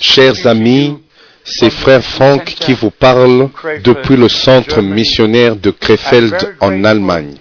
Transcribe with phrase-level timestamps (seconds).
[0.00, 0.98] Chers amis,
[1.44, 3.48] c'est Frère Franck qui vous parle
[3.82, 7.34] depuis le centre missionnaire de Krefeld en Allemagne.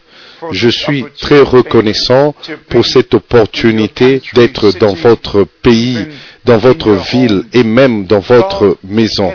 [0.52, 2.34] Je suis très reconnaissant
[2.70, 5.98] pour cette opportunité d'être dans votre pays,
[6.46, 9.32] dans votre ville et même dans votre maison.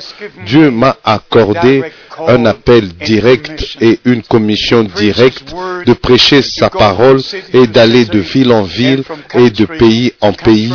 [0.47, 1.83] Dieu m'a accordé
[2.27, 5.55] un appel direct et une commission directe
[5.87, 7.21] de prêcher sa parole
[7.53, 9.03] et d'aller de ville en ville
[9.35, 10.73] et de pays en pays.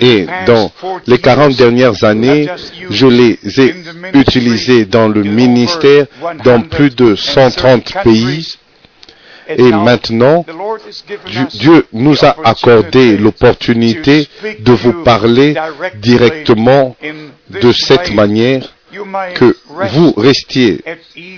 [0.00, 0.70] Et dans
[1.06, 2.46] les 40 dernières années,
[2.90, 3.74] je les ai
[4.12, 6.06] utilisés dans le ministère
[6.44, 8.56] dans plus de 130 pays.
[9.48, 10.44] Et maintenant,
[11.52, 14.28] Dieu nous a accordé l'opportunité
[14.60, 15.54] de vous parler
[15.96, 16.96] directement
[17.50, 18.74] de cette manière
[19.34, 19.56] que
[19.92, 20.82] vous restiez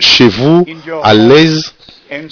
[0.00, 0.64] chez vous
[1.02, 1.72] à l'aise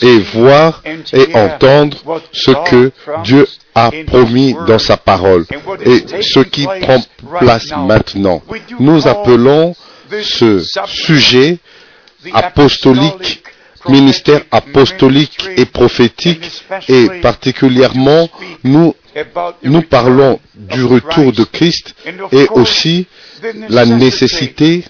[0.02, 1.96] et voir et entendre
[2.32, 2.90] ce que
[3.22, 5.44] Dieu a promis dans sa parole
[5.84, 7.00] et ce qui prend
[7.38, 8.42] place maintenant.
[8.80, 9.74] Nous appelons
[10.22, 11.58] ce sujet
[12.32, 13.42] apostolique
[13.88, 18.28] ministère apostolique et prophétique et particulièrement
[18.64, 18.94] nous,
[19.82, 21.94] parlons du retour de Christ
[22.32, 23.06] et aussi
[23.68, 24.84] la nécessité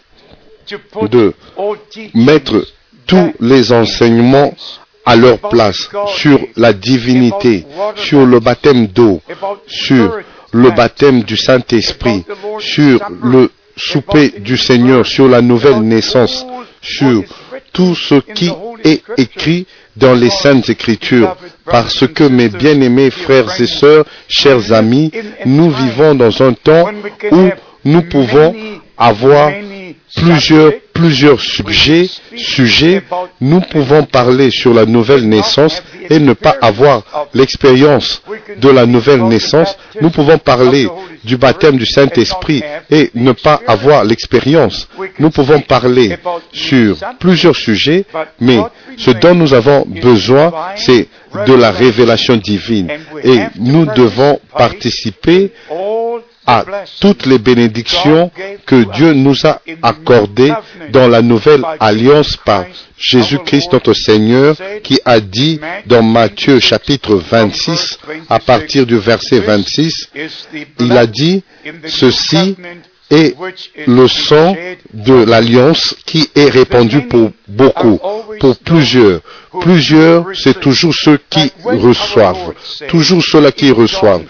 [1.10, 1.34] de
[2.14, 2.66] mettre
[3.06, 4.54] tous les enseignements
[5.06, 7.64] à leur place sur la divinité,
[7.96, 9.22] sur le baptême d'eau,
[9.66, 10.18] sur
[10.52, 12.24] le baptême du Saint-Esprit,
[12.58, 16.44] sur le souper du Seigneur, sur la nouvelle naissance,
[16.82, 17.22] sur
[17.72, 18.50] tout ce qui
[18.84, 21.36] est écrit dans les saintes écritures.
[21.64, 25.10] Parce que mes bien-aimés frères et sœurs, chers amis,
[25.44, 26.88] nous vivons dans un temps
[27.32, 27.48] où
[27.84, 28.54] nous pouvons
[28.96, 29.50] avoir
[30.16, 33.02] plusieurs, plusieurs sujets, sujets,
[33.40, 37.02] nous pouvons parler sur la nouvelle naissance et ne pas avoir
[37.34, 38.22] l'expérience
[38.56, 39.76] de la nouvelle naissance.
[40.00, 40.88] Nous pouvons parler
[41.24, 44.88] du baptême du Saint-Esprit et ne pas avoir l'expérience.
[45.18, 46.16] Nous pouvons parler
[46.52, 48.04] sur plusieurs sujets,
[48.40, 48.60] mais
[48.96, 51.08] ce dont nous avons besoin, c'est
[51.46, 52.88] de la révélation divine.
[53.24, 55.52] Et nous devons participer
[56.48, 56.64] à
[57.00, 58.30] toutes les bénédictions
[58.64, 60.52] que Dieu nous a accordées
[60.90, 62.64] dans la nouvelle alliance par
[62.96, 67.98] Jésus-Christ notre Seigneur qui a dit dans Matthieu chapitre 26
[68.30, 70.08] à partir du verset 26,
[70.80, 71.42] il a dit
[71.86, 72.56] ceci
[73.10, 73.34] est
[73.86, 74.56] le sang
[74.92, 77.98] de l'alliance qui est répandu pour beaucoup,
[78.40, 79.20] pour plusieurs.
[79.60, 82.52] Plusieurs, c'est toujours ceux qui reçoivent,
[82.88, 84.24] toujours ceux-là qui reçoivent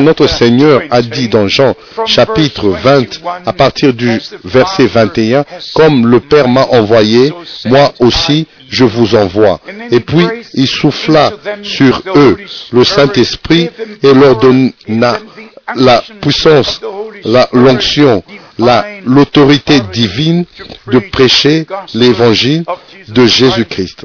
[0.00, 1.74] notre Seigneur a dit dans Jean
[2.06, 7.32] chapitre 20 à partir du verset 21, comme le Père m'a envoyé,
[7.66, 9.60] moi aussi je vous envoie.
[9.90, 11.32] Et puis il souffla
[11.62, 12.36] sur eux
[12.72, 13.70] le Saint-Esprit
[14.02, 15.18] et leur donna
[15.74, 16.80] la puissance,
[17.24, 18.22] la l'onction,
[19.04, 20.44] l'autorité divine
[20.86, 22.64] de prêcher l'évangile
[23.08, 24.04] de Jésus-Christ.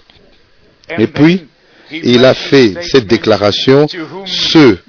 [0.97, 1.45] Et puis,
[1.91, 3.87] il a fait cette déclaration,
[4.25, 4.79] ceux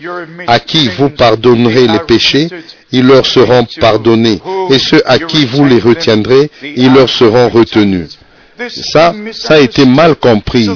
[0.46, 2.48] à qui vous pardonnerez les péchés,
[2.90, 4.40] ils leur seront pardonnés,
[4.70, 8.18] et ceux à qui vous les retiendrez, ils leur seront retenus.
[8.68, 10.68] Ça, ça a été mal compris.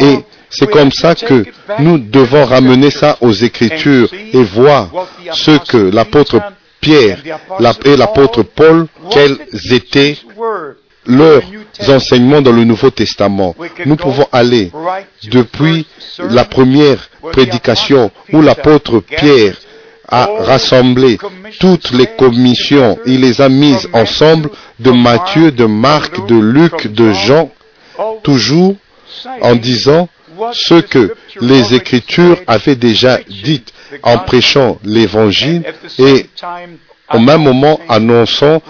[0.00, 0.18] Et
[0.50, 1.44] c'est comme ça que
[1.78, 4.90] nous devons ramener ça aux Écritures et voir
[5.32, 6.40] ce que l'apôtre
[6.80, 7.22] Pierre
[7.84, 9.38] et l'apôtre Paul, quels
[9.72, 10.18] étaient
[11.06, 11.42] leurs
[11.88, 13.54] enseignements dans le Nouveau Testament.
[13.86, 14.70] Nous pouvons aller
[15.24, 15.86] depuis
[16.18, 19.56] la première prédication où l'apôtre Pierre
[20.08, 21.18] a rassemblé
[21.58, 27.12] toutes les commissions, il les a mises ensemble de Matthieu, de Marc, de Luc, de
[27.12, 27.50] Jean,
[28.22, 28.74] toujours
[29.40, 30.08] en disant
[30.52, 33.64] ce que les Écritures avaient déjà dit
[34.02, 35.62] en prêchant l'Évangile
[35.98, 36.26] et
[37.12, 38.62] au même moment annonçant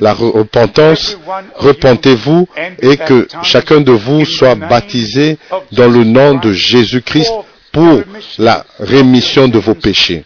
[0.00, 1.18] la repentance,
[1.56, 2.48] repentez-vous
[2.82, 5.38] et que chacun de vous soit baptisé
[5.72, 7.32] dans le nom de Jésus-Christ
[7.72, 8.02] pour
[8.38, 10.24] la rémission de vos péchés.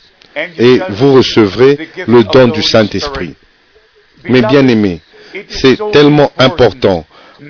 [0.59, 3.35] Et vous recevrez le don du Saint-Esprit.
[4.25, 5.01] Mais bien aimés,
[5.49, 7.05] c'est tellement important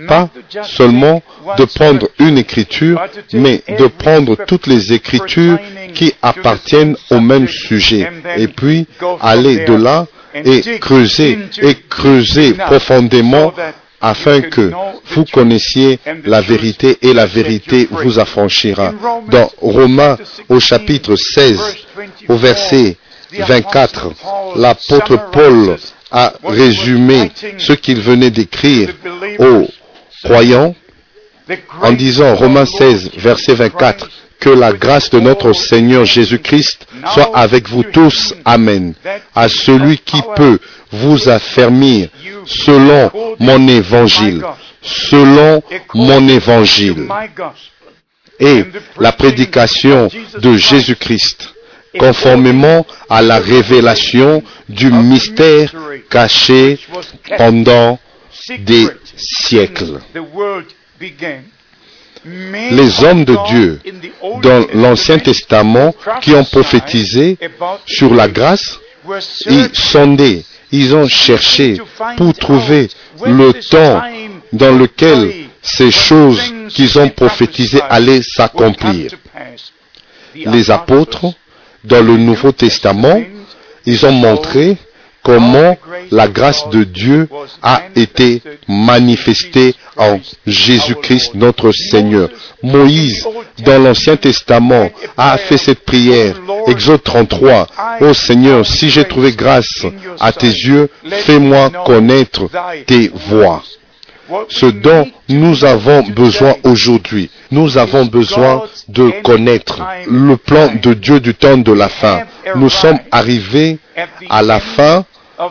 [0.06, 0.28] pas
[0.62, 1.22] seulement
[1.58, 3.00] de prendre une écriture,
[3.32, 5.58] mais de prendre toutes les écritures
[5.94, 8.08] qui appartiennent au même sujet.
[8.36, 8.86] Et puis
[9.20, 13.52] aller de là et creuser et creuser profondément
[14.00, 14.72] afin que
[15.10, 18.92] vous connaissiez la vérité et la vérité vous affranchira.
[19.28, 20.16] Dans Romains
[20.48, 21.60] au chapitre 16,
[22.28, 22.96] au verset
[23.32, 24.12] 24,
[24.56, 25.76] l'apôtre Paul
[26.10, 28.90] a résumé ce qu'il venait d'écrire
[29.38, 29.68] aux
[30.24, 30.74] croyants
[31.82, 34.08] en disant Romains 16, verset 24,
[34.38, 38.34] Que la grâce de notre Seigneur Jésus-Christ soit avec vous tous.
[38.44, 38.94] Amen.
[39.34, 40.58] À celui qui peut
[40.92, 42.08] vous affermir
[42.46, 44.42] selon mon évangile,
[44.82, 45.62] selon
[45.94, 47.06] mon évangile
[48.40, 48.64] et
[48.98, 50.08] la prédication
[50.38, 51.54] de Jésus-Christ,
[51.98, 55.72] conformément à la révélation du mystère
[56.08, 56.78] caché
[57.36, 57.98] pendant
[58.58, 60.00] des siècles.
[62.24, 63.80] Les hommes de Dieu
[64.42, 67.38] dans l'Ancien Testament qui ont prophétisé
[67.86, 68.78] sur la grâce,
[69.46, 71.80] ils sondaient, ils ont cherché
[72.16, 72.88] pour trouver
[73.24, 74.02] le temps
[74.52, 75.32] dans lequel
[75.62, 79.12] ces choses qu'ils ont prophétisées allaient s'accomplir.
[80.34, 81.32] Les apôtres,
[81.84, 83.20] dans le Nouveau Testament,
[83.86, 84.76] ils ont montré
[85.22, 85.76] comment
[86.10, 87.28] la grâce de Dieu
[87.62, 92.28] a été manifestée en Jésus-Christ notre Seigneur.
[92.62, 93.26] Moïse,
[93.64, 96.36] dans l'Ancien Testament, a fait cette prière.
[96.66, 97.66] Exode 33.
[98.00, 99.84] Ô Seigneur, si j'ai trouvé grâce
[100.18, 102.48] à tes yeux, fais-moi connaître
[102.86, 103.62] tes voies.
[104.48, 111.20] Ce dont nous avons besoin aujourd'hui, nous avons besoin de connaître le plan de Dieu
[111.20, 112.22] du temps de la fin.
[112.56, 113.78] Nous sommes arrivés
[114.28, 115.04] à la fin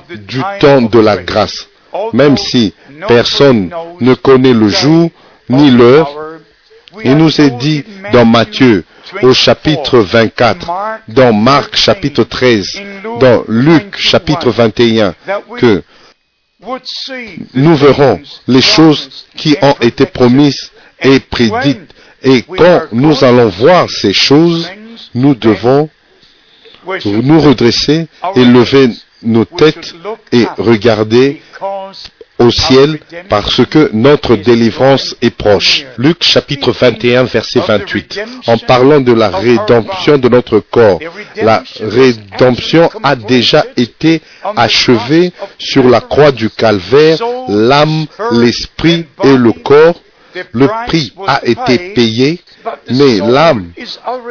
[0.09, 1.67] du temps de la grâce.
[2.13, 2.73] Même si
[3.07, 5.09] personne ne connaît le jour
[5.49, 6.09] ni l'heure,
[7.03, 7.83] il nous est dit
[8.13, 8.83] dans Matthieu
[9.21, 10.71] au chapitre 24,
[11.07, 12.81] dans Marc chapitre 13,
[13.19, 15.15] dans Luc chapitre 21,
[15.57, 15.83] que
[17.53, 20.71] nous verrons les choses qui ont été promises
[21.01, 21.93] et prédites.
[22.21, 24.69] Et quand nous allons voir ces choses,
[25.15, 25.89] nous devons
[27.05, 28.89] nous redresser et lever
[29.23, 29.95] nos têtes
[30.31, 31.41] et regarder
[32.39, 35.85] au ciel parce que notre délivrance est proche.
[35.97, 38.19] Luc chapitre 21 verset 28.
[38.47, 40.99] En parlant de la rédemption de notre corps,
[41.35, 44.21] la rédemption a déjà été
[44.55, 47.17] achevée sur la croix du calvaire,
[47.49, 50.01] l'âme, l'esprit et le corps.
[50.51, 52.39] Le prix a été payé,
[52.91, 53.71] mais l'âme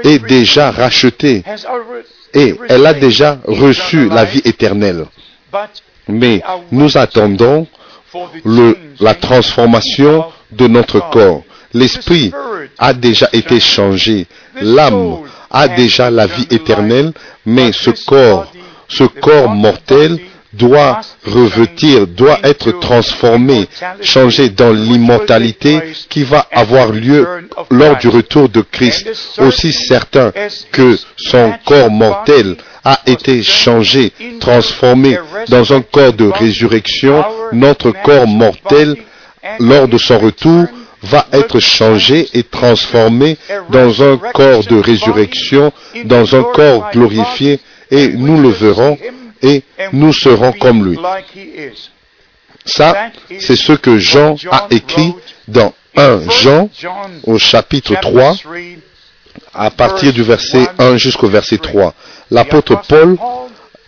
[0.04, 1.42] est déjà rachetée
[2.34, 5.06] et elle a déjà reçu la vie éternelle.
[6.06, 6.40] Mais
[6.70, 7.66] nous attendons
[9.00, 11.42] la transformation de notre corps.
[11.74, 12.32] L'esprit
[12.78, 14.26] a déjà été changé.
[14.60, 15.18] L'âme
[15.50, 17.12] a déjà la vie éternelle,
[17.44, 18.50] mais ce corps,
[18.88, 20.18] ce corps mortel
[20.58, 23.68] doit revêtir, doit être transformé,
[24.02, 27.26] changé dans l'immortalité qui va avoir lieu
[27.70, 29.08] lors du retour de Christ.
[29.38, 30.32] Aussi certain
[30.72, 35.18] que son corps mortel a été changé, transformé
[35.48, 38.96] dans un corps de résurrection, notre corps mortel,
[39.60, 40.64] lors de son retour,
[41.02, 43.36] va être changé et transformé
[43.70, 45.72] dans un corps de résurrection,
[46.04, 47.60] dans un corps glorifié,
[47.90, 48.98] et nous le verrons
[49.42, 49.62] et
[49.92, 50.98] nous serons comme lui.
[52.64, 55.14] Ça, c'est ce que Jean a écrit
[55.46, 56.70] dans 1 Jean
[57.24, 58.36] au chapitre 3
[59.54, 61.94] à partir du verset 1 jusqu'au verset 3.
[62.30, 63.16] L'apôtre Paul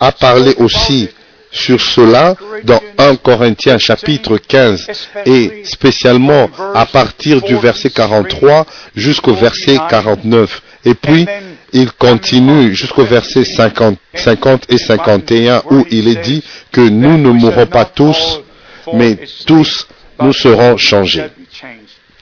[0.01, 1.09] a parlé aussi
[1.53, 4.87] sur cela dans 1 Corinthiens chapitre 15
[5.27, 10.63] et spécialement à partir du verset 43 jusqu'au verset 49.
[10.85, 11.27] Et puis,
[11.73, 17.31] il continue jusqu'au verset 50, 50 et 51 où il est dit que nous ne
[17.31, 18.41] mourrons pas tous,
[18.95, 19.87] mais tous
[20.21, 21.25] nous serons changés.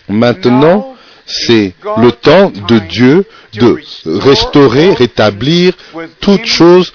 [0.08, 0.94] Maintenant,
[1.28, 5.74] c'est le temps de Dieu de restaurer, rétablir
[6.20, 6.92] toutes choses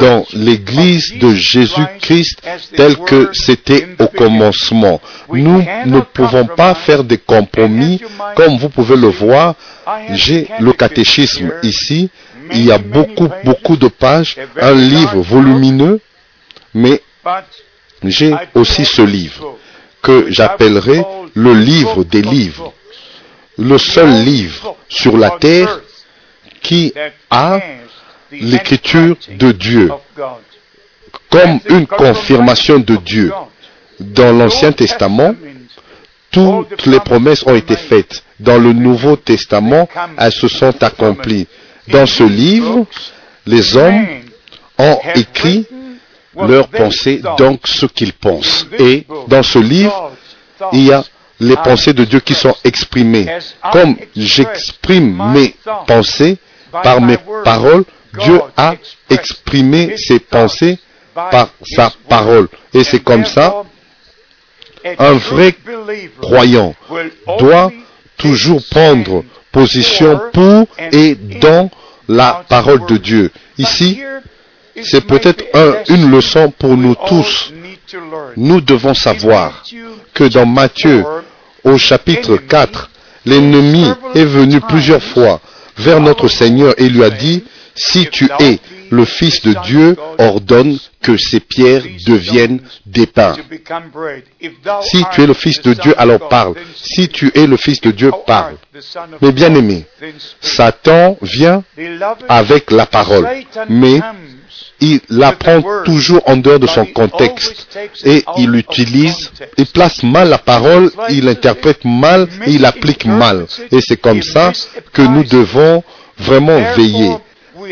[0.00, 2.42] dans l'Église de Jésus-Christ
[2.76, 5.00] tel que c'était au commencement.
[5.32, 8.00] Nous ne pouvons pas faire des compromis
[8.34, 9.54] comme vous pouvez le voir.
[10.10, 12.10] J'ai le catéchisme ici.
[12.52, 16.00] Il y a beaucoup, beaucoup de pages, un livre volumineux,
[16.74, 17.02] mais
[18.04, 19.56] j'ai aussi ce livre
[20.02, 21.02] que j'appellerai
[21.34, 22.72] le livre des livres
[23.58, 25.80] le seul livre sur la terre
[26.62, 26.92] qui
[27.30, 27.60] a
[28.30, 29.90] l'écriture de Dieu
[31.30, 33.32] comme une confirmation de Dieu.
[33.98, 35.34] Dans l'Ancien Testament,
[36.30, 38.22] toutes les promesses ont été faites.
[38.38, 41.46] Dans le Nouveau Testament, elles se sont accomplies.
[41.88, 42.86] Dans ce livre,
[43.46, 44.06] les hommes
[44.78, 45.66] ont écrit
[46.36, 48.66] leurs pensées, donc ce qu'ils pensent.
[48.78, 50.12] Et dans ce livre,
[50.72, 51.02] il y a
[51.40, 53.26] les pensées de Dieu qui sont exprimées.
[53.72, 55.54] Comme j'exprime mes
[55.86, 56.38] pensées
[56.82, 57.84] par mes paroles,
[58.18, 58.74] Dieu a
[59.10, 60.78] exprimé ses pensées
[61.14, 62.48] par sa parole.
[62.72, 63.62] Et c'est comme ça,
[64.98, 65.54] un vrai
[66.20, 66.74] croyant
[67.38, 67.70] doit
[68.16, 71.70] toujours prendre position pour et dans
[72.08, 73.30] la parole de Dieu.
[73.58, 74.00] Ici,
[74.82, 77.52] c'est peut-être un, une leçon pour nous tous.
[78.36, 79.64] Nous devons savoir
[80.14, 81.04] que dans Matthieu,
[81.64, 82.90] au chapitre 4,
[83.24, 85.40] l'ennemi est venu plusieurs fois
[85.76, 88.58] vers notre Seigneur et lui a dit, si tu es
[88.90, 93.36] le Fils de Dieu, ordonne que ces pierres deviennent des pains.
[94.82, 96.54] Si tu es le Fils de Dieu, alors parle.
[96.74, 98.56] Si tu es le Fils de Dieu, parle.
[99.20, 99.84] Mais bien aimé,
[100.40, 101.62] Satan vient
[102.28, 103.28] avec la parole,
[103.68, 104.00] mais
[104.80, 107.66] il la prend toujours en dehors de son contexte.
[108.04, 113.46] et il utilise, il place mal la parole, il interprète mal et il applique mal.
[113.72, 114.52] Et c'est comme ça
[114.92, 115.82] que nous devons
[116.18, 117.12] vraiment veiller,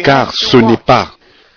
[0.02, 1.10] car ce n'est pas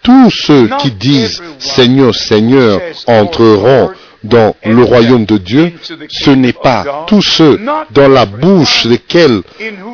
[0.04, 3.92] tous ceux qui disent Seigneur, Seigneur entreront
[4.24, 5.72] dans le royaume de Dieu,
[6.10, 7.60] ce n'est pas tous ceux
[7.92, 9.42] dans la bouche desquels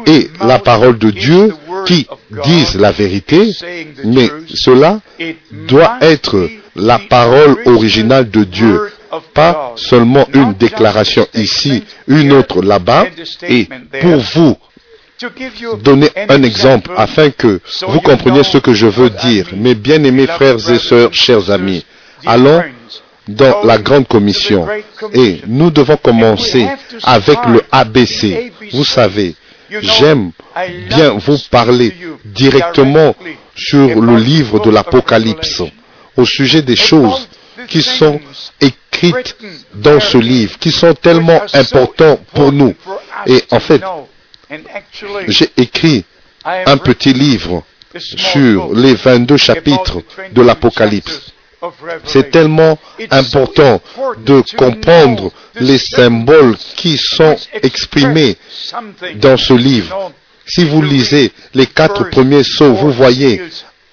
[0.05, 1.53] est la parole de Dieu
[1.85, 2.07] qui
[2.43, 3.51] disent la vérité,
[4.05, 4.99] mais cela
[5.67, 8.79] doit être la parole originale de Dieu,
[9.33, 13.05] pas seulement une déclaration ici, une autre là-bas,
[13.47, 13.67] et
[14.01, 14.57] pour vous
[15.83, 19.47] donner un exemple afin que vous compreniez ce que je veux dire.
[19.55, 21.85] Mes bien-aimés frères et sœurs, chers amis,
[22.25, 22.61] allons
[23.27, 24.67] dans la grande commission
[25.13, 26.67] et nous devons commencer
[27.03, 28.51] avec le ABC.
[28.71, 29.35] Vous savez,
[29.81, 30.31] j'aime
[30.89, 33.15] bien vous parler directement
[33.55, 35.61] sur le livre de l'Apocalypse
[36.17, 37.27] au sujet des choses
[37.67, 38.19] qui sont
[38.59, 39.35] écrites
[39.73, 42.73] dans ce livre, qui sont tellement importantes pour nous.
[43.25, 43.81] Et en fait,
[45.27, 46.03] j'ai écrit
[46.45, 47.63] un petit livre
[47.97, 50.01] sur les 22 chapitres
[50.31, 51.32] de l'Apocalypse.
[52.05, 52.77] C'est tellement
[53.11, 53.81] important
[54.25, 58.37] de comprendre les symboles qui sont exprimés
[59.15, 60.11] dans ce livre.
[60.45, 63.41] Si vous lisez les quatre premiers sauts, vous voyez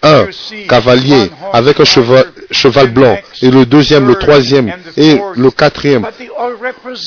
[0.02, 0.26] un
[0.68, 6.06] cavalier avec un cheval, blanc, et le deuxième, le troisième et le quatrième.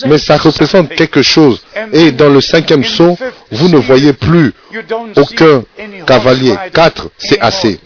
[0.06, 1.62] Mais ça représente quelque chose.
[1.92, 3.18] Et dans le cinquième saut,
[3.52, 4.54] vous ne voyez plus
[5.16, 5.64] aucun
[6.06, 6.56] cavalier.
[6.74, 7.80] Quatre, c'est assez.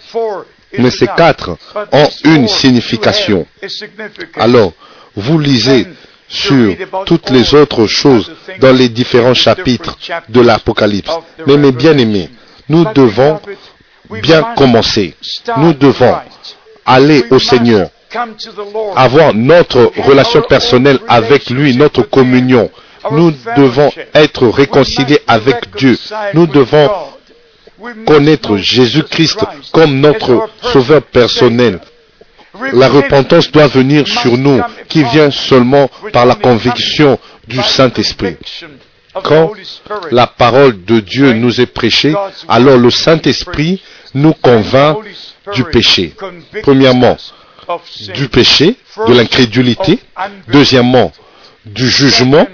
[0.77, 1.57] Mais ces quatre
[1.91, 3.45] ont une signification.
[4.35, 4.73] Alors,
[5.15, 5.87] vous lisez
[6.27, 9.97] sur toutes les autres choses dans les différents chapitres
[10.29, 11.11] de l'Apocalypse.
[11.45, 12.29] Mais mes bien-aimés,
[12.69, 13.39] nous devons
[14.21, 15.15] bien commencer.
[15.57, 16.15] Nous devons
[16.85, 17.89] aller au Seigneur,
[18.95, 22.69] avoir notre relation personnelle avec lui, notre communion.
[23.11, 25.97] Nous devons être réconciliés avec Dieu.
[26.33, 26.89] Nous devons
[28.05, 29.39] connaître Jésus-Christ
[29.71, 31.79] comme notre sauveur personnel.
[32.73, 38.37] La repentance doit venir sur nous, qui vient seulement par la conviction du Saint-Esprit.
[39.23, 39.51] Quand
[40.11, 42.13] la parole de Dieu nous est prêchée,
[42.47, 43.81] alors le Saint-Esprit
[44.13, 44.97] nous convainc
[45.53, 46.13] du péché.
[46.63, 47.17] Premièrement,
[48.15, 48.75] du péché,
[49.07, 49.99] de l'incrédulité.
[50.47, 51.11] Deuxièmement,
[51.65, 52.47] du jugement.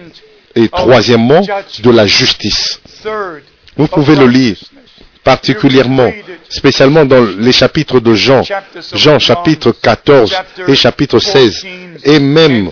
[0.55, 2.79] Et troisièmement, de la justice.
[3.75, 4.55] Vous pouvez le lire
[5.23, 6.11] particulièrement,
[6.49, 8.43] spécialement dans les chapitres de Jean,
[8.93, 10.33] Jean chapitre 14
[10.67, 11.65] et chapitre 16,
[12.03, 12.71] et même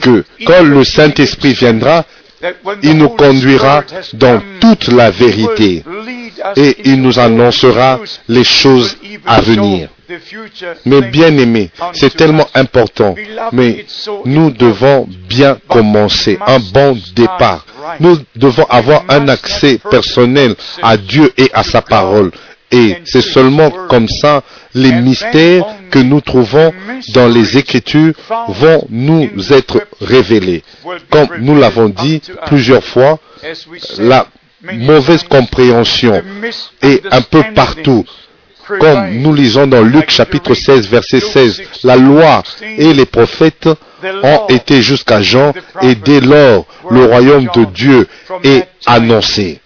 [0.00, 2.04] que quand le Saint-Esprit viendra,
[2.82, 5.84] il nous conduira dans toute la vérité
[6.56, 8.96] et il nous annoncera les choses
[9.26, 9.88] à venir.
[10.84, 13.14] Mais bien aimé, c'est tellement important,
[13.52, 13.86] mais
[14.26, 17.64] nous devons bien commencer, un bon départ.
[18.00, 22.30] Nous devons avoir un accès personnel à Dieu et à sa parole.
[22.70, 24.42] Et c'est seulement comme ça
[24.74, 26.72] les mystères que nous trouvons
[27.14, 28.14] dans les Écritures
[28.48, 30.62] vont nous être révélés.
[31.10, 33.18] Comme nous l'avons dit plusieurs fois,
[33.98, 34.26] la
[34.62, 36.22] mauvaise compréhension
[36.82, 38.04] est un peu partout.
[38.78, 43.68] Comme nous lisons dans Luc chapitre 16, verset 16, la loi et les prophètes
[44.22, 45.52] ont été jusqu'à Jean
[45.82, 48.06] et dès lors le royaume de Dieu
[48.44, 49.60] est annoncé.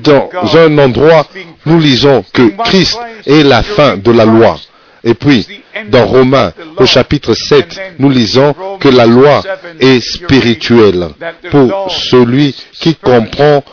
[0.00, 1.26] Dans un endroit,
[1.66, 4.58] nous lisons que Christ est la fin de la loi.
[5.04, 5.46] Et puis,
[5.88, 9.42] dans Romains, au chapitre 7, nous lisons que la loi
[9.80, 11.08] est spirituelle
[11.50, 13.64] pour celui qui comprend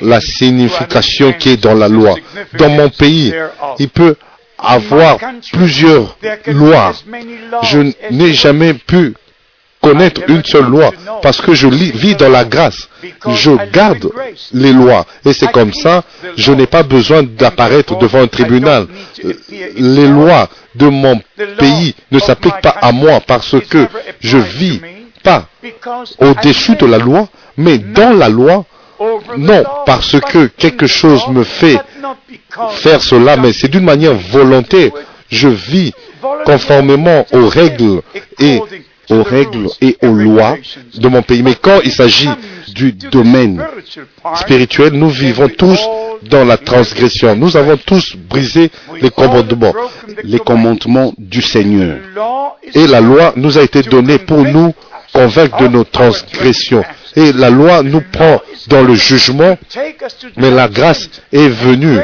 [0.00, 2.14] la signification qui est dans la loi.
[2.58, 3.34] Dans mon pays,
[3.78, 4.16] il peut
[4.58, 5.18] avoir
[5.52, 6.92] plusieurs lois.
[7.62, 9.14] Je n'ai jamais pu
[9.82, 10.90] connaître une seule loi
[11.22, 12.88] parce que je vis dans la grâce.
[13.28, 14.10] Je garde
[14.52, 16.04] les lois et c'est comme ça,
[16.36, 18.86] je n'ai pas besoin d'apparaître devant un tribunal.
[19.76, 21.20] Les lois de mon
[21.58, 23.86] pays ne s'appliquent pas à moi parce que
[24.20, 24.80] je vis
[25.22, 25.46] pas
[26.18, 28.64] au-dessus de la loi, mais dans la loi
[29.38, 31.78] non parce que quelque chose me fait
[32.72, 34.90] faire cela, mais c'est d'une manière volontaire.
[35.30, 35.92] Je vis
[36.44, 38.02] conformément aux règles
[38.38, 38.60] et
[39.10, 40.56] aux règles et aux lois
[40.94, 41.42] de mon pays.
[41.42, 42.28] Mais quand il s'agit
[42.68, 43.64] du domaine
[44.36, 45.78] spirituel, nous vivons tous
[46.22, 47.34] dans la transgression.
[47.36, 48.70] Nous avons tous brisé
[49.00, 49.74] les commandements,
[50.22, 51.98] les commandements du Seigneur.
[52.74, 54.72] Et la loi nous a été donnée pour nous
[55.12, 56.84] convaincre de nos transgressions.
[57.16, 59.56] Et la loi nous prend dans le jugement,
[60.36, 61.98] mais la grâce est venue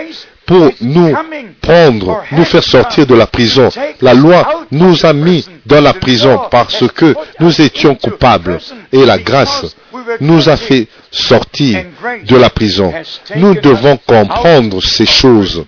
[0.47, 1.15] pour nous
[1.61, 3.69] prendre, nous faire sortir de la prison.
[4.01, 8.59] La loi nous a mis dans la prison parce que nous étions coupables
[8.93, 9.77] et la grâce
[10.21, 11.85] nous a fait sortir
[12.25, 12.93] de la prison.
[13.37, 15.65] Nous devons comprendre ces choses.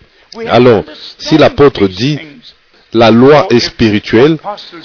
[0.48, 0.82] Alors,
[1.18, 2.18] si l'apôtre dit
[2.94, 4.36] la loi est spirituelle,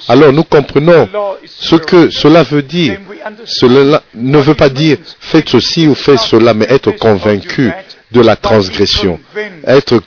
[0.07, 1.07] alors nous comprenons
[1.45, 2.99] ce que cela veut dire.
[3.45, 7.71] Cela ne veut pas dire faites ceci ou faites cela, mais être convaincu
[8.11, 9.19] de la transgression,
[9.65, 10.01] être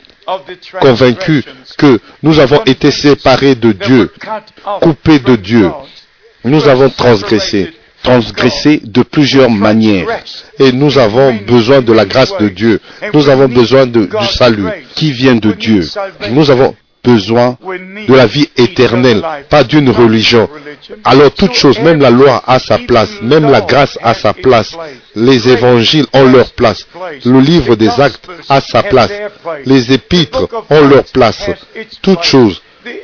[0.81, 1.45] convaincu
[1.77, 4.11] que nous avons été séparés de Dieu,
[4.81, 5.71] coupés de Dieu.
[6.45, 7.71] Nous avons transgressé,
[8.03, 10.07] transgressé de plusieurs manières.
[10.59, 12.81] Et nous avons besoin de la grâce de Dieu.
[13.13, 15.87] Nous avons besoin du salut qui vient de Dieu.
[16.31, 17.57] Nous avons besoin
[18.09, 20.49] de la vie éternelle, pas d'une religion.
[21.05, 24.77] Alors toute chose, même la loi a sa place, même la grâce a sa place,
[25.15, 26.87] les évangiles ont leur place,
[27.25, 29.11] le livre des actes a sa place,
[29.67, 31.51] les épîtres ont leur place.
[32.03, 32.61] Toutes choses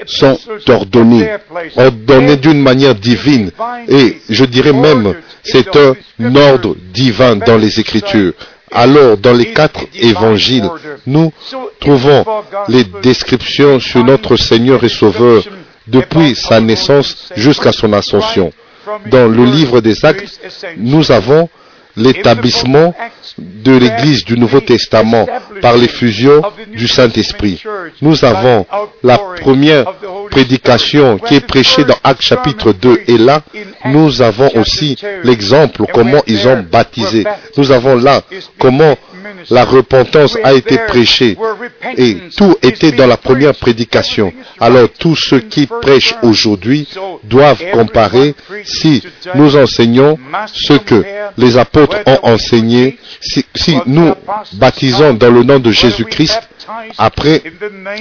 [0.06, 0.38] sont
[0.68, 1.28] ordonnées,
[1.76, 3.50] ordonnées d'une manière divine.
[3.88, 5.94] Et je dirais même, c'est un
[6.34, 8.32] ordre divin dans les Écritures.
[8.72, 10.68] Alors, dans les quatre évangiles,
[11.06, 11.32] nous
[11.80, 12.24] trouvons
[12.68, 15.44] les descriptions sur notre Seigneur et Sauveur
[15.86, 18.52] depuis sa naissance jusqu'à son ascension.
[19.06, 20.40] Dans le livre des actes,
[20.76, 21.48] nous avons
[21.96, 22.94] l'établissement
[23.38, 25.26] de l'Église du Nouveau Testament
[25.60, 26.42] par l'effusion
[26.74, 27.62] du Saint-Esprit.
[28.00, 28.66] Nous avons
[29.02, 29.84] la première
[30.30, 33.42] prédication qui est prêchée dans Actes chapitre 2 et là,
[33.86, 37.24] nous avons aussi l'exemple comment ils ont baptisé.
[37.56, 38.22] Nous avons là
[38.58, 38.96] comment
[39.50, 41.36] la repentance a été prêchée
[41.96, 44.32] et tout était dans la première prédication.
[44.60, 46.88] Alors tous ceux qui prêchent aujourd'hui
[47.24, 49.02] doivent comparer si
[49.34, 50.18] nous enseignons
[50.52, 51.04] ce que
[51.38, 53.44] les apôtres ont enseigné, si,
[53.86, 54.14] nous
[54.54, 56.40] baptisons dans le nom de Jésus-Christ,
[56.98, 57.42] après,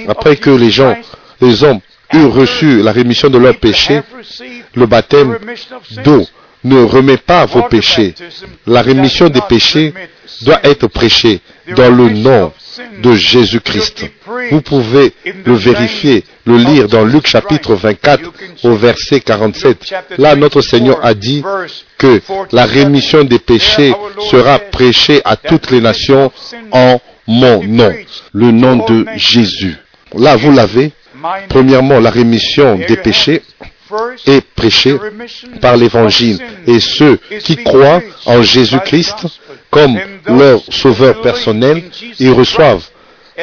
[0.08, 0.96] après que les gens,
[1.42, 1.80] les hommes
[2.14, 4.02] eurent reçu la rémission de leurs péchés,
[4.76, 5.38] le baptême
[6.04, 6.26] d'eau
[6.64, 8.16] ne remet pas vos péchés.
[8.66, 9.94] La rémission des péchés
[10.42, 11.42] doit être prêchée
[11.76, 12.52] dans le nom
[13.02, 14.06] de Jésus-Christ.
[14.52, 15.14] Vous pouvez
[15.46, 18.32] le vérifier, le lire dans Luc chapitre 24
[18.64, 19.94] au verset 47.
[20.18, 21.44] Là, notre Seigneur a dit
[21.98, 23.94] que la rémission des péchés
[24.30, 26.32] sera prêchée à toutes les nations
[26.72, 27.94] en mon nom,
[28.34, 29.76] le nom de Jésus.
[30.14, 30.92] Là, vous l'avez.
[31.50, 33.42] Premièrement, la rémission des péchés
[34.26, 34.98] est prêchée
[35.62, 36.40] par l'Évangile.
[36.68, 39.26] Et ceux qui croient en Jésus-Christ
[39.76, 41.84] comme leur sauveur personnel,
[42.18, 42.88] ils reçoivent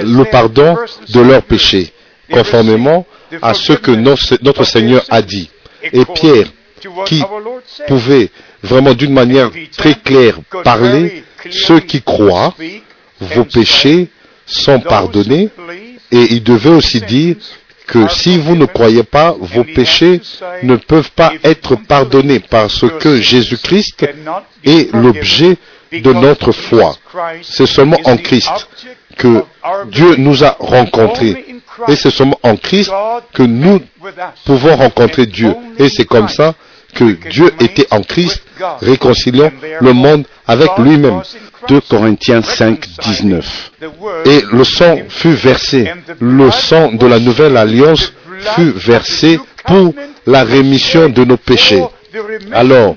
[0.01, 0.79] le pardon
[1.11, 1.93] de leurs péchés,
[2.31, 3.05] conformément
[3.43, 5.51] à ce que notre Seigneur a dit.
[5.93, 6.47] Et Pierre,
[7.05, 7.23] qui
[7.87, 8.31] pouvait
[8.63, 12.55] vraiment d'une manière très claire parler, ceux qui croient,
[13.21, 14.09] vos péchés
[14.47, 15.51] sont pardonnés,
[16.11, 17.37] et il devait aussi dire
[17.87, 20.23] que si vous ne croyez pas, vos péchés
[20.63, 24.07] ne peuvent pas être pardonnés parce que Jésus-Christ
[24.65, 25.59] est l'objet
[25.93, 26.95] de notre foi.
[27.43, 28.69] C'est seulement en Christ
[29.17, 29.45] que
[29.87, 31.45] Dieu nous a rencontrés.
[31.89, 32.93] Et c'est seulement en Christ
[33.33, 33.81] que nous
[34.45, 35.55] pouvons rencontrer Dieu.
[35.79, 36.55] Et c'est comme ça
[36.95, 38.43] que Dieu était en Christ,
[38.81, 39.51] réconciliant
[39.81, 41.23] le monde avec lui-même.
[41.69, 43.73] 2 Corinthiens 5, 19.
[44.27, 48.13] Et le sang fut versé, le sang de la nouvelle alliance
[48.55, 49.95] fut versé pour
[50.27, 51.85] la rémission de nos péchés.
[52.53, 52.97] Alors,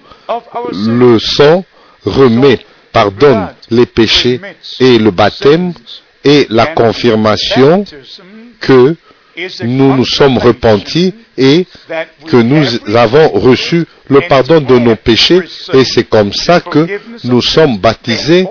[0.73, 1.63] le sang
[2.05, 2.59] remet,
[2.95, 4.39] pardonne les péchés
[4.79, 5.73] et le baptême
[6.23, 7.83] et la confirmation
[8.61, 8.95] que
[9.65, 11.67] nous nous sommes repentis et
[12.25, 15.41] que nous avons reçu le pardon de nos péchés
[15.73, 16.87] et c'est comme ça que
[17.25, 18.47] nous sommes baptisés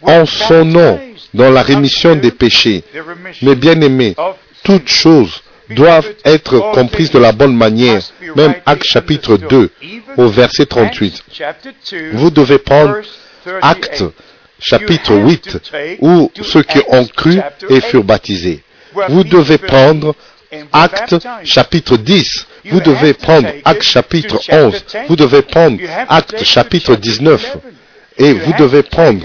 [0.00, 0.98] en son nom
[1.34, 2.82] dans la rémission des péchés.
[3.42, 4.14] Mais bien aimés,
[4.64, 8.00] toutes choses doivent être comprises de la bonne manière.
[8.36, 9.70] Même Acte chapitre 2
[10.16, 11.24] au verset 38.
[12.14, 12.96] Vous devez prendre
[13.60, 14.04] Acte
[14.60, 15.58] chapitre 8
[16.00, 18.62] où ceux qui ont cru et furent baptisés.
[19.08, 20.14] Vous devez prendre
[20.72, 22.46] Acte chapitre 10.
[22.66, 24.84] Vous devez prendre Acte chapitre 11.
[25.08, 25.78] Vous devez prendre
[26.08, 27.56] Acte chapitre 19.
[28.18, 29.24] Et vous devez prendre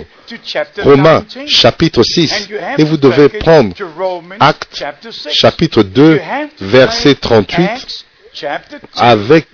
[0.84, 3.73] Romains chapitre 6 et vous devez prendre
[4.39, 4.84] Actes
[5.32, 6.21] chapitre 2
[6.60, 8.06] verset 38
[8.95, 9.47] avec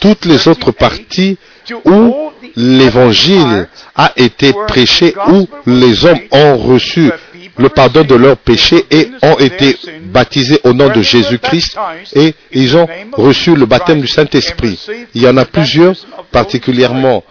[0.00, 1.38] toutes les autres parties
[1.84, 7.10] où l'évangile a été prêché, où les hommes ont reçu
[7.58, 11.76] le pardon de leurs péchés et ont été baptisés au nom de Jésus-Christ
[12.14, 14.78] et ils ont reçu le baptême du Saint-Esprit.
[15.14, 15.94] Il y en a plusieurs,
[16.30, 17.24] particulièrement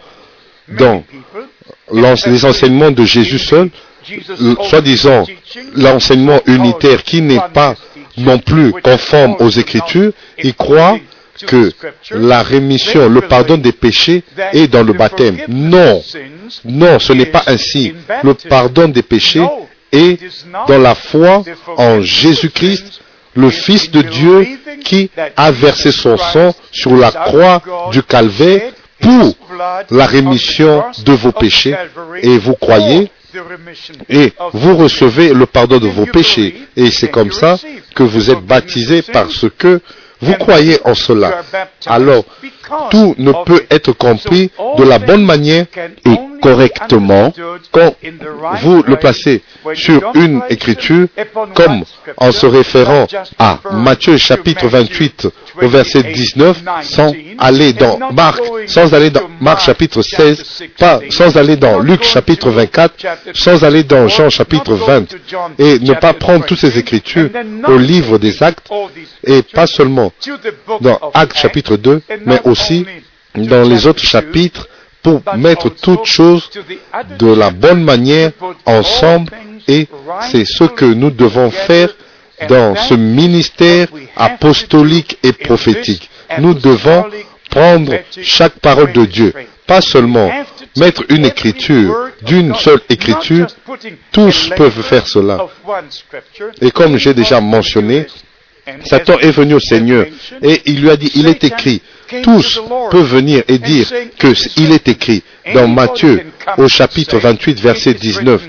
[0.68, 1.04] dans
[2.26, 3.70] les enseignements de Jésus seul,
[4.68, 5.24] soi-disant
[5.74, 7.74] l'enseignement unitaire qui n'est pas
[8.16, 10.98] non plus conforme aux Écritures, ils croient
[11.46, 11.72] que
[12.10, 14.22] la rémission, le pardon des péchés
[14.52, 15.38] est dans le baptême.
[15.48, 16.02] Non,
[16.64, 17.94] non, ce n'est pas ainsi.
[18.22, 19.46] Le pardon des péchés
[19.92, 20.18] est
[20.68, 21.44] dans la foi
[21.76, 23.00] en Jésus-Christ,
[23.34, 24.46] le Fils de Dieu
[24.84, 29.36] qui a versé son sang sur la croix du calvaire pour
[29.90, 31.74] la rémission de vos péchés.
[32.22, 33.10] Et vous croyez
[34.08, 36.62] et vous recevez le pardon de vos péchés.
[36.76, 37.58] Et c'est comme ça
[37.94, 39.80] que vous êtes baptisés parce que
[40.20, 41.42] vous croyez en cela.
[41.86, 42.24] Alors,
[42.90, 45.66] tout ne peut être compris de la bonne manière
[46.04, 47.32] et correctement
[47.72, 47.94] quand
[48.62, 49.42] vous le placez
[49.74, 51.06] sur une écriture
[51.54, 51.84] comme
[52.16, 53.06] en se référant
[53.38, 55.28] à Matthieu chapitre 28
[55.62, 61.36] au verset 19 sans aller dans Marc, sans aller dans Marc chapitre 16, pas sans
[61.36, 62.94] aller dans Luc chapitre 24,
[63.34, 65.04] sans aller dans Jean chapitre 20
[65.58, 67.30] et ne pas prendre toutes ces écritures
[67.66, 68.68] au livre des actes
[69.24, 70.12] et pas seulement
[70.80, 72.86] dans Actes chapitre 2, mais aussi
[73.34, 74.68] dans les autres chapitres
[75.02, 76.50] pour mettre toutes choses
[77.18, 78.32] de la bonne manière
[78.64, 79.30] ensemble
[79.68, 79.86] et
[80.30, 81.90] c'est ce que nous devons faire
[82.48, 86.08] dans ce ministère apostolique et prophétique.
[86.38, 87.04] Nous devons
[87.50, 87.92] prendre
[88.22, 89.32] chaque parole de Dieu,
[89.66, 90.30] pas seulement
[90.76, 93.46] mettre une écriture d'une seule écriture,
[94.12, 95.46] tous peuvent faire cela.
[96.60, 98.06] Et comme j'ai déjà mentionné,
[98.84, 100.06] Satan est venu au Seigneur
[100.42, 101.80] et il lui a dit, il est écrit,
[102.22, 103.86] tous peuvent venir et dire
[104.18, 105.22] qu'il est écrit
[105.54, 106.26] dans Matthieu
[106.58, 108.42] au chapitre 28 verset 19.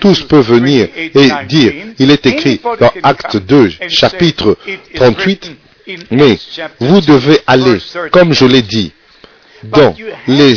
[0.00, 4.56] Tous peuvent venir et dire, il est écrit dans Acte 2 chapitre
[4.94, 5.52] 38,
[6.10, 6.38] mais
[6.80, 7.78] vous devez aller,
[8.12, 8.92] comme je l'ai dit,
[9.64, 9.94] dans
[10.28, 10.54] les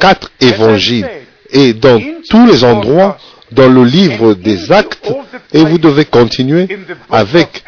[0.00, 1.08] quatre évangiles
[1.50, 3.18] et dans tous les endroits
[3.52, 5.12] dans le livre des actes
[5.52, 6.66] et vous devez continuer
[7.10, 7.62] avec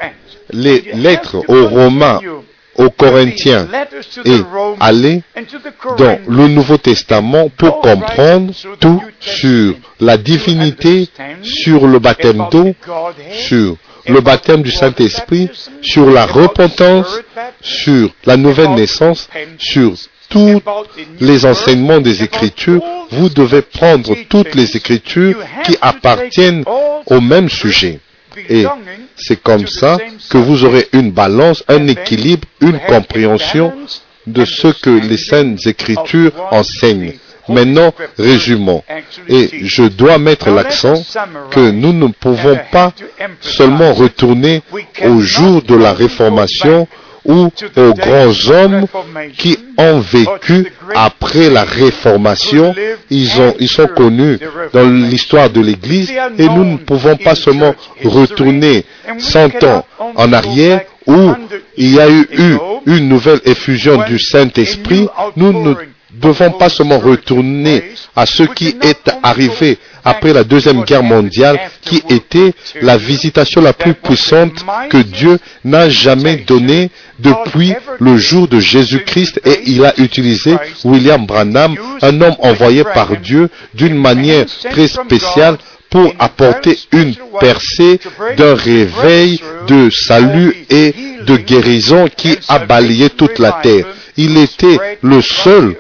[0.50, 2.20] les lettres aux Romains,
[2.76, 3.68] aux Corinthiens
[4.24, 4.40] et
[4.80, 5.22] aller
[5.98, 11.08] dans le Nouveau Testament pour comprendre tout sur la divinité,
[11.42, 12.74] sur le baptême d'eau,
[13.32, 15.48] sur le baptême du Saint-Esprit,
[15.80, 17.20] sur la repentance,
[17.60, 19.92] sur la nouvelle naissance, sur
[20.28, 20.60] tous
[21.20, 26.64] les enseignements des Écritures, vous devez prendre toutes les Écritures qui appartiennent
[27.06, 28.00] au même sujet.
[28.48, 28.66] Et
[29.16, 29.98] c'est comme ça
[30.30, 33.72] que vous aurez une balance, un équilibre, une compréhension
[34.26, 37.14] de ce que les saintes écritures enseignent.
[37.48, 38.82] Maintenant, résumons.
[39.28, 40.94] Et je dois mettre l'accent
[41.50, 42.92] que nous ne pouvons pas
[43.40, 44.62] seulement retourner
[45.04, 46.88] au jour de la réformation
[47.24, 48.86] ou aux grands hommes
[49.36, 52.74] qui ont vécu après la réformation.
[53.10, 54.38] Ils, ont, ils sont connus
[54.72, 58.84] dans l'histoire de l'Église et nous ne pouvons pas seulement retourner
[59.18, 61.32] 100 ans en arrière où
[61.76, 62.26] il y a eu,
[62.86, 65.08] une nouvelle effusion du Saint-Esprit.
[65.36, 65.74] Nous
[66.20, 67.82] devons pas seulement retourner
[68.16, 73.72] à ce qui est arrivé après la Deuxième Guerre mondiale, qui était la visitation la
[73.72, 79.94] plus puissante que Dieu n'a jamais donnée depuis le jour de Jésus-Christ et il a
[79.98, 85.56] utilisé William Branham, un homme envoyé par Dieu d'une manière très spéciale
[85.90, 88.00] pour apporter une percée
[88.36, 90.92] d'un réveil de salut et
[91.24, 93.86] de guérison qui a balayé toute la terre.
[94.16, 95.76] Il était le seul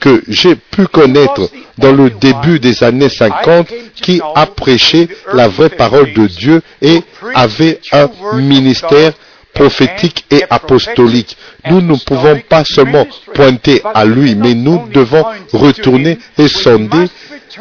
[0.00, 5.70] que j'ai pu connaître dans le début des années 50 qui a prêché la vraie
[5.70, 7.00] parole de Dieu et
[7.34, 9.12] avait un ministère
[9.54, 11.36] prophétique et apostolique.
[11.70, 17.06] Nous ne pouvons pas seulement pointer à lui, mais nous devons retourner et sonder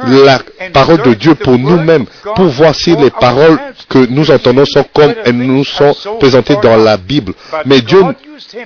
[0.04, 0.40] la
[0.74, 3.58] parole de Dieu pour nous-mêmes, pour voir si les paroles
[3.88, 7.34] que nous entendons sont comme elles nous sont présentées dans la Bible.
[7.66, 8.02] Mais Dieu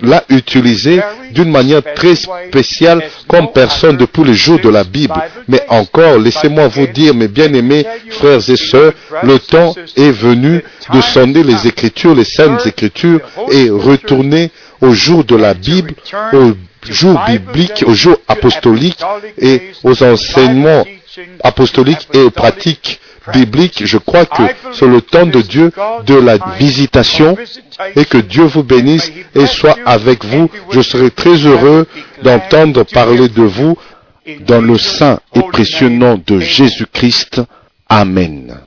[0.01, 1.01] l'a utilisé
[1.31, 5.13] d'une manière très spéciale comme personne depuis les jours de la Bible.
[5.47, 11.01] Mais encore, laissez-moi vous dire, mes bien-aimés frères et sœurs, le temps est venu de
[11.01, 13.19] sonder les Écritures, les saintes Écritures,
[13.51, 14.51] et retourner
[14.81, 15.93] au jour de la Bible,
[16.33, 16.53] au
[16.89, 18.99] jour biblique, au jour apostolique
[19.37, 20.85] et aux enseignements
[21.43, 22.99] apostoliques et aux pratiques
[23.33, 23.85] bibliques.
[23.85, 25.71] Je crois que c'est le temps de Dieu
[26.05, 27.37] de la visitation
[27.95, 30.49] et que Dieu vous bénisse et soit avec vous.
[30.71, 31.87] Je serai très heureux
[32.23, 33.77] d'entendre parler de vous
[34.45, 37.41] dans le saint et précieux nom de Jésus-Christ.
[37.87, 38.59] Amen.